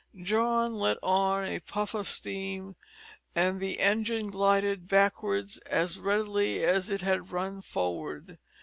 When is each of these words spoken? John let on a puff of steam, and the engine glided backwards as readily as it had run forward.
John 0.23 0.73
let 0.79 0.97
on 1.03 1.45
a 1.45 1.59
puff 1.59 1.93
of 1.93 2.09
steam, 2.09 2.75
and 3.35 3.59
the 3.61 3.79
engine 3.79 4.31
glided 4.31 4.87
backwards 4.87 5.59
as 5.59 5.99
readily 5.99 6.63
as 6.65 6.89
it 6.89 7.01
had 7.01 7.31
run 7.31 7.61
forward. 7.61 8.39